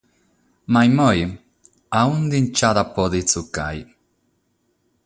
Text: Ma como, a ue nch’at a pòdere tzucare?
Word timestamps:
Ma 0.73 0.81
como, 0.89 1.09
a 1.99 2.01
ue 2.13 2.37
nch’at 2.45 2.77
a 2.81 2.85
pòdere 2.93 3.21
tzucare? 3.29 3.83